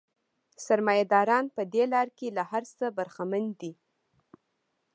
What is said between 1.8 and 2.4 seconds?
لار کې